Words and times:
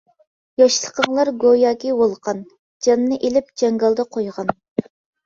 ياشلىقىڭلار 0.59 1.29
گوياكى 1.43 1.93
ۋولقان، 1.99 2.39
جاننى 2.87 3.19
ئېلىپ 3.29 3.53
جاڭگالدا 3.63 4.07
قويغان. 4.17 4.51